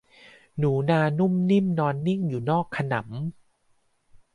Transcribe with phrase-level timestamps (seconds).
[0.57, 3.13] หนูนานุ่มนิ่มนอนนิ่งอยู่นอกขนำ